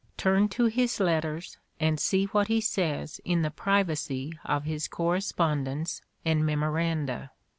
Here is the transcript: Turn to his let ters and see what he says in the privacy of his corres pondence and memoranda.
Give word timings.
Turn 0.17 0.47
to 0.49 0.65
his 0.65 0.99
let 0.99 1.19
ters 1.21 1.59
and 1.79 1.99
see 1.99 2.25
what 2.25 2.47
he 2.47 2.59
says 2.59 3.21
in 3.23 3.43
the 3.43 3.51
privacy 3.51 4.33
of 4.43 4.63
his 4.63 4.87
corres 4.87 5.31
pondence 5.31 6.01
and 6.25 6.43
memoranda. 6.43 7.29